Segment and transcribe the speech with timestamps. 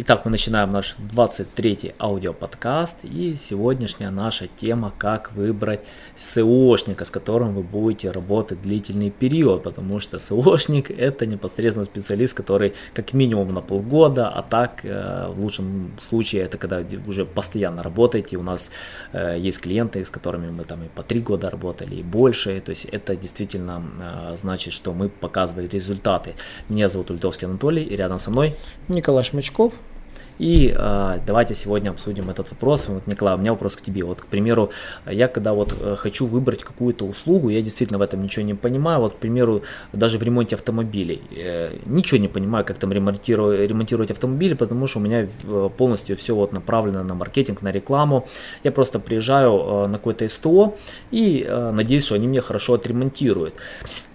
[0.00, 5.80] Итак, мы начинаем наш 23-й аудиоподкаст и сегодняшняя наша тема «Как выбрать
[6.14, 12.74] СОшника, с которым вы будете работать длительный период», потому что СОшник это непосредственно специалист, который
[12.94, 18.36] как минимум на полгода, а так э, в лучшем случае это когда уже постоянно работаете,
[18.36, 18.70] у нас
[19.12, 22.70] э, есть клиенты, с которыми мы там и по три года работали, и больше, то
[22.70, 26.36] есть это действительно э, значит, что мы показывали результаты.
[26.68, 28.54] Меня зовут Ультовский Анатолий, и рядом со мной
[28.86, 29.72] Николай Шмачков.
[30.38, 32.88] И э, давайте сегодня обсудим этот вопрос.
[32.88, 34.04] Вот, Николай, у меня вопрос к тебе.
[34.04, 34.70] Вот, к примеру,
[35.06, 39.00] я когда вот э, хочу выбрать какую-то услугу, я действительно в этом ничего не понимаю.
[39.00, 41.20] Вот, к примеру, даже в ремонте автомобилей.
[41.30, 46.16] Э, ничего не понимаю, как там ремонтировать, ремонтировать автомобили, потому что у меня э, полностью
[46.16, 48.26] все вот направлено на маркетинг, на рекламу.
[48.64, 50.76] Я просто приезжаю э, на какое-то СТО
[51.10, 53.54] и э, надеюсь, что они мне хорошо отремонтируют.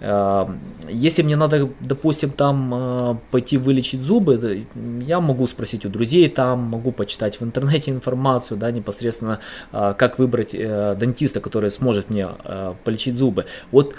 [0.00, 0.46] Э,
[0.88, 4.66] если мне надо, допустим, там э, пойти вылечить зубы,
[5.06, 9.38] я могу спросить у друзей, друзей там, могу почитать в интернете информацию, да, непосредственно,
[9.72, 13.46] а, как выбрать э, дантиста, который сможет мне э, полечить зубы.
[13.72, 13.94] Вот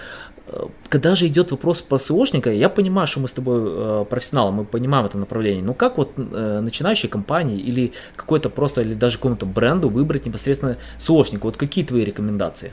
[0.48, 4.66] э, когда же идет вопрос про СОшника, я понимаю, что мы с тобой профессионалы, мы
[4.66, 9.90] понимаем это направление, но как вот начинающей компании или какой-то просто, или даже какому-то бренду
[9.90, 12.72] выбрать непосредственно СОшника, вот какие твои рекомендации?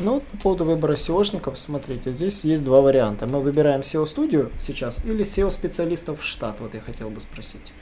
[0.00, 3.26] Ну, по поводу выбора SEOшников, смотрите, здесь есть два варианта.
[3.26, 7.72] Мы выбираем SEO-студию сейчас или SEO-специалистов в штат, вот я хотел бы спросить.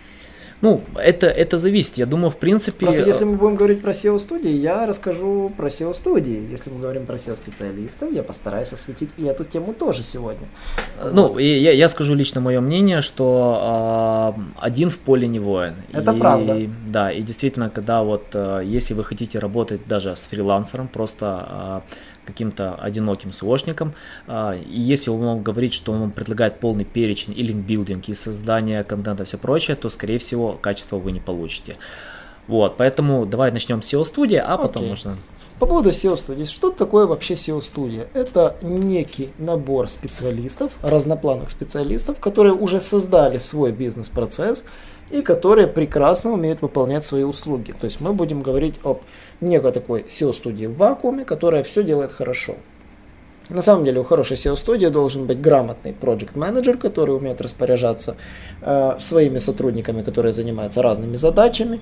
[0.62, 1.96] Ну, это, это зависит.
[1.96, 2.86] Я думаю, в принципе...
[2.86, 6.48] Просто если мы будем говорить про SEO-студии, я расскажу про SEO-студии.
[6.50, 10.46] Если мы говорим про SEO-специалистов, я постараюсь осветить и эту тему тоже сегодня.
[11.02, 11.40] Ну, вот.
[11.40, 15.74] я, я скажу лично мое мнение, что э, один в поле не воин.
[15.92, 16.60] Это и, правда.
[16.86, 21.82] Да, и действительно, когда вот, э, если вы хотите работать даже с фрилансером, просто...
[21.86, 23.92] Э, каким-то одиноким SEOшником.
[24.26, 29.22] А, и если он говорит, что он предлагает полный перечень и линкбилдинг, и создание контента,
[29.22, 31.76] и все прочее, то, скорее всего, качество вы не получите.
[32.46, 34.62] Вот, поэтому давай начнем с SEO-студии, а okay.
[34.62, 35.16] потом можно...
[35.60, 36.44] По поводу SEO-студии.
[36.44, 38.08] Что такое вообще SEO-студия?
[38.14, 44.64] Это некий набор специалистов, разноплановых специалистов, которые уже создали свой бизнес-процесс,
[45.10, 47.72] и которые прекрасно умеют выполнять свои услуги.
[47.72, 49.02] То есть мы будем говорить об
[49.40, 52.54] некой такой SEO-студии в вакууме, которая все делает хорошо.
[53.50, 58.16] На самом деле у хорошей SEO-студии должен быть грамотный project менеджер который умеет распоряжаться
[58.62, 61.80] э, своими сотрудниками, которые занимаются разными задачами,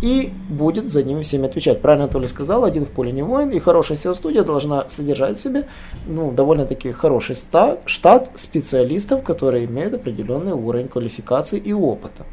[0.00, 1.82] и будет за ними всеми отвечать.
[1.82, 5.66] Правильно Толя сказал, один в поле не воин, и хорошая SEO-студия должна содержать в себе
[6.06, 12.26] ну, довольно-таки хороший штат, штат специалистов, которые имеют определенный уровень квалификации и опыта.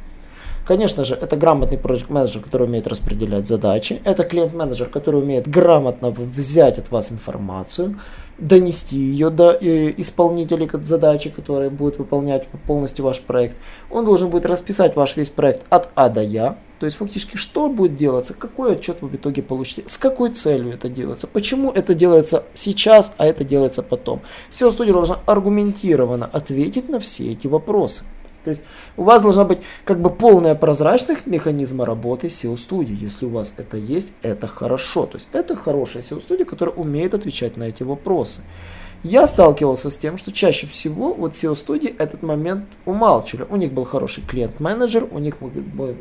[0.66, 4.02] Конечно же, это грамотный проект менеджер, который умеет распределять задачи.
[4.04, 8.00] Это клиент-менеджер, который умеет грамотно взять от вас информацию,
[8.40, 13.56] донести ее до э, исполнителей задачи, которые будут выполнять полностью ваш проект.
[13.92, 16.58] Он должен будет расписать ваш весь проект от А до Я.
[16.80, 20.74] То есть фактически, что будет делаться, какой отчет вы в итоге получите, с какой целью
[20.74, 24.22] это делается, почему это делается сейчас, а это делается потом.
[24.52, 28.04] SEO-студия должна аргументированно ответить на все эти вопросы.
[28.46, 28.64] То есть
[28.96, 32.96] у вас должна быть как бы полная прозрачность механизма работы SEO-студии.
[32.96, 35.08] Если у вас это есть, это хорошо.
[35.08, 38.44] То есть это хорошая SEO-студия, которая умеет отвечать на эти вопросы.
[39.04, 43.46] Я сталкивался с тем, что чаще всего вот SEO-студии этот момент умалчивали.
[43.50, 45.52] У них был хороший клиент-менеджер, у них мог,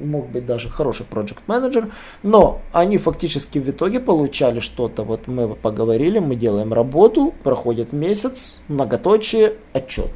[0.00, 6.18] мог быть даже хороший проект-менеджер, но они фактически в итоге получали что-то, вот мы поговорили,
[6.18, 10.10] мы делаем работу, проходит месяц, многоточие, отчет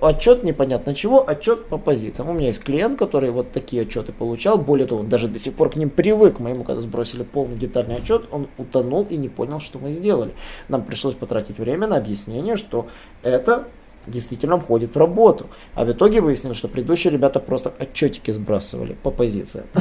[0.00, 2.30] отчет непонятно чего, отчет по позициям.
[2.30, 5.54] У меня есть клиент, который вот такие отчеты получал, более того, он даже до сих
[5.54, 6.38] пор к ним привык.
[6.38, 10.34] Мы ему когда сбросили полный детальный отчет, он утонул и не понял, что мы сделали.
[10.68, 12.86] Нам пришлось потратить время на объяснение, что
[13.22, 13.66] это
[14.06, 15.46] действительно входит в работу.
[15.74, 19.66] А в итоге выяснилось, что предыдущие ребята просто отчетики сбрасывали по позициям.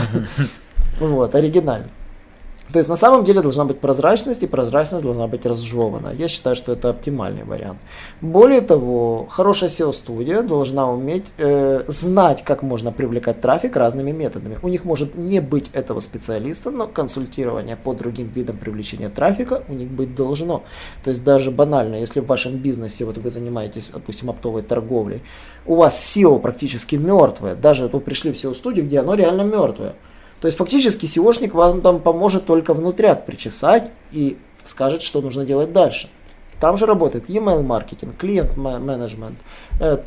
[0.98, 1.90] Вот, оригинально.
[2.72, 6.12] То есть на самом деле должна быть прозрачность, и прозрачность должна быть разжевана.
[6.18, 7.78] Я считаю, что это оптимальный вариант.
[8.22, 14.58] Более того, хорошая SEO-студия должна уметь э, знать, как можно привлекать трафик разными методами.
[14.64, 19.74] У них может не быть этого специалиста, но консультирование по другим видам привлечения трафика у
[19.74, 20.64] них быть должно.
[21.04, 25.22] То есть даже банально, если в вашем бизнесе, вот вы занимаетесь, допустим, оптовой торговлей,
[25.68, 29.94] у вас SEO практически мертвое, даже вы пришли в SEO-студию, где оно реально мертвое,
[30.42, 35.72] то есть фактически SEOшник вам там поможет только внутряк причесать и скажет, что нужно делать
[35.74, 36.10] дальше.
[36.60, 39.38] Там же работает email маркетинг, клиент менеджмент,
[39.80, 39.98] э,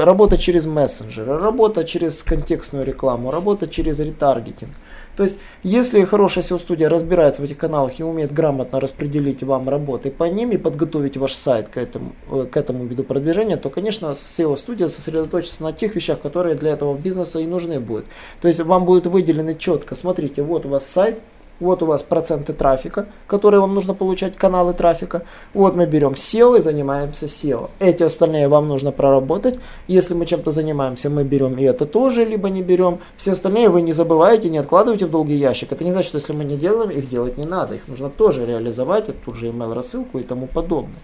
[0.00, 4.70] работа через мессенджеры, работа через контекстную рекламу, работа через ретаргетинг.
[5.16, 10.10] То есть, если хорошая SEO-студия разбирается в этих каналах и умеет грамотно распределить вам работы
[10.10, 14.06] по ним и подготовить ваш сайт к этому, э, к этому виду продвижения, то, конечно,
[14.06, 18.06] SEO-студия сосредоточится на тех вещах, которые для этого бизнеса и нужны будут.
[18.40, 21.20] То есть, вам будет выделены четко, смотрите, вот у вас сайт,
[21.60, 25.22] вот у вас проценты трафика, которые вам нужно получать, каналы трафика.
[25.52, 27.70] Вот мы берем SEO и занимаемся SEO.
[27.78, 29.58] Эти остальные вам нужно проработать.
[29.86, 32.98] Если мы чем-то занимаемся, мы берем и это тоже, либо не берем.
[33.16, 35.72] Все остальные вы не забывайте, не откладывайте в долгий ящик.
[35.72, 37.74] Это не значит, что если мы не делаем, их делать не надо.
[37.74, 41.00] Их нужно тоже реализовать, это тут же email рассылку и тому подобное.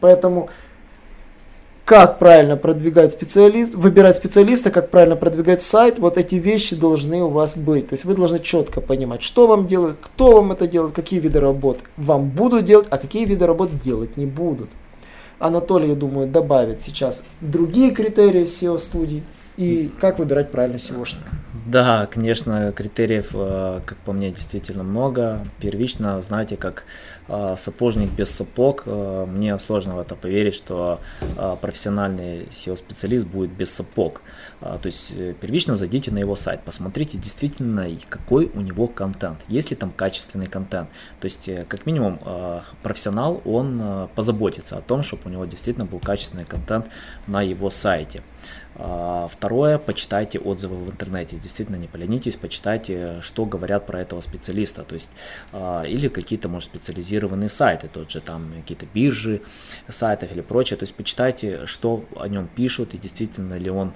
[0.00, 0.50] Поэтому
[1.84, 7.28] как правильно продвигать специалист, выбирать специалиста, как правильно продвигать сайт, вот эти вещи должны у
[7.28, 7.88] вас быть.
[7.88, 11.40] То есть вы должны четко понимать, что вам делают, кто вам это делает, какие виды
[11.40, 14.70] работ вам будут делать, а какие виды работ делать не будут.
[15.38, 19.22] Анатолий, я думаю, добавит сейчас другие критерии SEO-студий
[19.56, 21.30] и как выбирать правильно SEOшника.
[21.66, 25.46] Да, конечно, критериев, э, как по мне, действительно много.
[25.60, 26.84] Первично, знаете, как
[27.28, 31.00] э, сапожник без сапог, э, мне сложно в это поверить, что
[31.62, 34.22] профессиональный SEO-специалист будет без сапог.
[34.60, 39.76] То есть первично зайдите на его сайт, посмотрите действительно, какой у него контент, есть ли
[39.76, 40.88] там качественный контент.
[41.20, 42.18] То есть, как минимум,
[42.82, 46.86] профессионал, он позаботится о том, чтобы у него действительно был качественный контент
[47.26, 48.22] на его сайте.
[48.76, 51.36] А, второе, почитайте отзывы в интернете.
[51.36, 54.82] Действительно, не поленитесь, почитайте, что говорят про этого специалиста.
[54.82, 55.10] То есть,
[55.52, 59.42] а, или какие-то, может, специализированные сайты, тот же там какие-то биржи
[59.88, 60.76] сайтов или прочее.
[60.76, 63.92] То есть, почитайте, что о нем пишут и действительно ли он,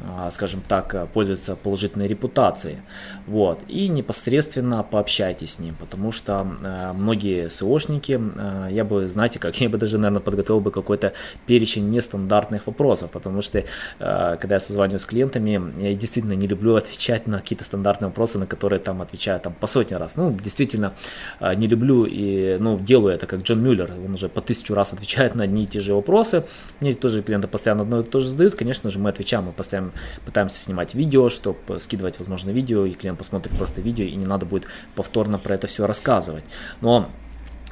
[0.00, 2.78] а, скажем так, пользуется положительной репутацией.
[3.26, 3.60] Вот.
[3.68, 6.44] И непосредственно пообщайтесь с ним, потому что
[6.94, 11.12] многие SEOшники, я бы, знаете, как я бы даже, наверное, подготовил бы какой-то
[11.46, 13.64] перечень нестандартных вопросов, потому что
[14.40, 18.46] когда я созваниваюсь с клиентами, я действительно не люблю отвечать на какие-то стандартные вопросы, на
[18.46, 20.16] которые там отвечаю там по сотни раз.
[20.16, 20.92] Ну, действительно,
[21.40, 24.92] э, не люблю и, ну, делаю это, как Джон Мюллер, он уже по тысячу раз
[24.92, 26.44] отвечает на одни и те же вопросы.
[26.80, 29.92] Мне тоже клиенты постоянно одно и то же задают, конечно же, мы отвечаем, мы постоянно
[30.24, 34.46] пытаемся снимать видео, чтобы скидывать, возможно, видео, и клиент посмотрит просто видео, и не надо
[34.46, 34.64] будет
[34.94, 36.44] повторно про это все рассказывать.
[36.80, 37.10] Но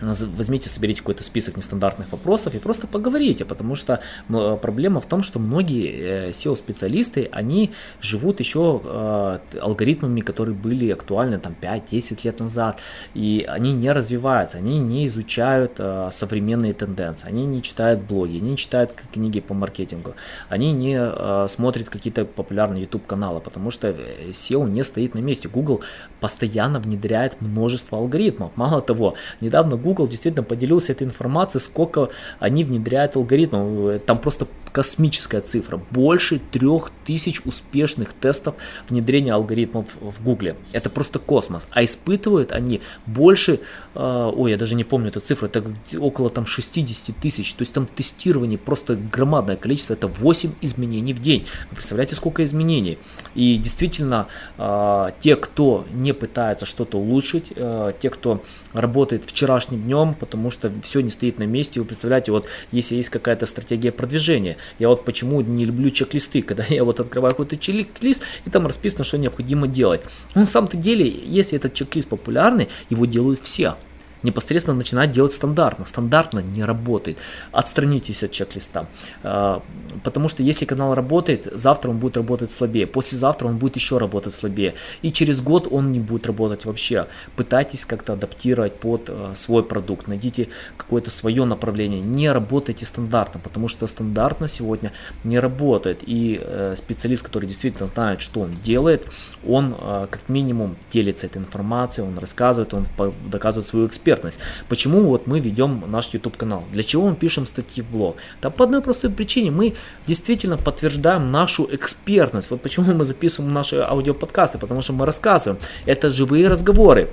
[0.00, 5.38] возьмите, соберите какой-то список нестандартных вопросов и просто поговорите, потому что проблема в том, что
[5.38, 12.80] многие э, SEO-специалисты, они живут еще э, алгоритмами, которые были актуальны там 5-10 лет назад,
[13.14, 18.56] и они не развиваются, они не изучают э, современные тенденции, они не читают блоги, не
[18.56, 20.14] читают книги по маркетингу,
[20.48, 21.00] они не
[21.48, 25.48] смотрят какие-то популярные YouTube-каналы, потому что SEO не стоит на месте.
[25.48, 25.82] Google
[26.20, 28.52] постоянно внедряет множество алгоритмов.
[28.56, 34.00] Мало того, недавно Google Google действительно поделился этой информацией, сколько они внедряют алгоритмов.
[34.06, 35.80] Там просто космическая цифра.
[35.90, 38.54] Больше трех тысяч успешных тестов
[38.88, 40.56] внедрения алгоритмов в Google.
[40.72, 41.66] Это просто космос.
[41.70, 43.60] А испытывают они больше,
[43.94, 45.64] э, ой, я даже не помню эту цифру, это
[45.98, 47.52] около там 60 тысяч.
[47.54, 49.94] То есть там тестирование просто громадное количество.
[49.94, 51.46] Это 8 изменений в день.
[51.70, 52.98] Вы представляете, сколько изменений?
[53.34, 54.28] И действительно,
[54.58, 60.72] э, те, кто не пытается что-то улучшить, э, те, кто работает вчерашним днем, потому что
[60.82, 61.80] все не стоит на месте.
[61.80, 66.64] Вы представляете, вот если есть какая-то стратегия продвижения, я вот почему не люблю чек-листы, когда
[66.64, 70.02] я вот открываю какой-то чек-лист, и там расписано, что необходимо делать.
[70.34, 73.76] Но на самом-то деле, если этот чек-лист популярный, его делают все
[74.22, 75.86] непосредственно начинать делать стандартно.
[75.86, 77.18] Стандартно не работает.
[77.52, 78.86] Отстранитесь от чек-листа.
[79.22, 79.62] А,
[80.04, 82.86] потому что если канал работает, завтра он будет работать слабее.
[82.86, 84.74] Послезавтра он будет еще работать слабее.
[85.02, 87.06] И через год он не будет работать вообще.
[87.36, 90.06] Пытайтесь как-то адаптировать под а, свой продукт.
[90.06, 92.00] Найдите какое-то свое направление.
[92.00, 94.92] Не работайте стандартно, потому что стандартно сегодня
[95.24, 96.00] не работает.
[96.06, 99.08] И э, специалист, который действительно знает, что он делает,
[99.46, 102.86] он э, как минимум делится этой информацией, он рассказывает, он
[103.30, 104.38] доказывает свою экспертизу экспертность.
[104.68, 106.64] Почему вот мы ведем наш YouTube канал?
[106.72, 108.16] Для чего мы пишем статьи в блог?
[108.42, 109.50] Да по одной простой причине.
[109.50, 109.74] Мы
[110.06, 112.50] действительно подтверждаем нашу экспертность.
[112.50, 115.60] Вот почему мы записываем наши аудиоподкасты, потому что мы рассказываем.
[115.86, 117.08] Это живые разговоры.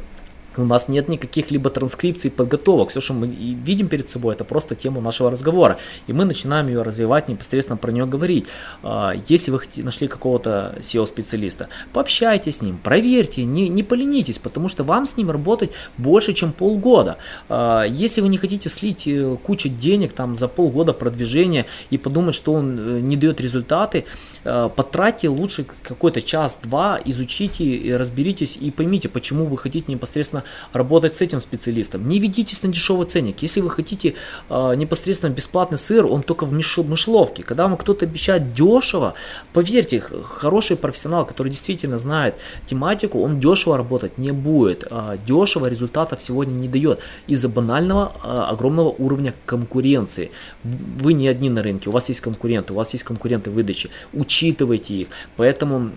[0.57, 2.89] У нас нет никаких либо транскрипций, подготовок.
[2.89, 5.77] Все, что мы видим перед собой, это просто тема нашего разговора.
[6.07, 8.47] И мы начинаем ее развивать, непосредственно про нее говорить.
[8.81, 14.83] А, если вы нашли какого-то SEO-специалиста, пообщайтесь с ним, проверьте, не, не поленитесь, потому что
[14.83, 17.17] вам с ним работать больше, чем полгода.
[17.49, 22.33] А, если вы не хотите слить э, кучу денег там за полгода продвижения и подумать,
[22.33, 24.05] что он э, не дает результаты,
[24.43, 31.21] э, потратьте лучше какой-то час-два, изучите, разберитесь и поймите, почему вы хотите непосредственно работать с
[31.21, 32.07] этим специалистом.
[32.07, 33.41] Не ведитесь на дешевый ценник.
[33.41, 34.15] Если вы хотите
[34.49, 37.43] э, непосредственно бесплатный сыр, он только в мышловке.
[37.43, 39.13] Когда вам кто-то обещает дешево,
[39.53, 42.35] поверьте, хороший профессионал, который действительно знает
[42.65, 44.87] тематику, он дешево работать не будет.
[44.89, 50.31] Э, дешево результатов сегодня не дает из-за банального э, огромного уровня конкуренции.
[50.63, 53.89] Вы не одни на рынке, у вас есть конкуренты, у вас есть конкуренты выдачи.
[54.13, 55.07] Учитывайте их.
[55.35, 55.91] Поэтому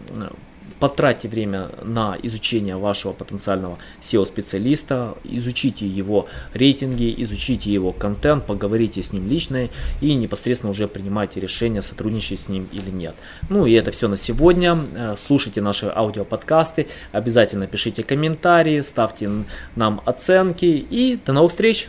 [0.80, 9.12] потратьте время на изучение вашего потенциального SEO-специалиста, изучите его рейтинги, изучите его контент, поговорите с
[9.12, 9.68] ним лично
[10.00, 13.14] и непосредственно уже принимайте решение, сотрудничать с ним или нет.
[13.48, 14.78] Ну и это все на сегодня.
[14.94, 19.30] Э, слушайте наши аудиоподкасты, обязательно пишите комментарии, ставьте
[19.76, 21.88] нам оценки и до новых встреч!